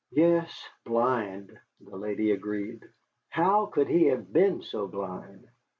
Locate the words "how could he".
3.29-4.05